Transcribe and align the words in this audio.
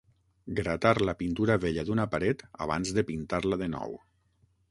Gratar 0.59 0.93
la 1.09 1.13
pintura 1.19 1.57
vella 1.65 1.83
d'una 1.89 2.07
paret 2.15 2.43
abans 2.67 2.95
de 2.99 3.03
pintar-la 3.11 3.63
de 3.65 3.69
nou. 3.77 3.97